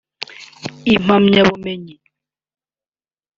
[0.93, 1.95] Impamyabumenyi